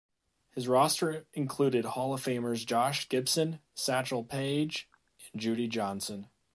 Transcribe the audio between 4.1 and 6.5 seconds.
Paige, and Judy Johnson.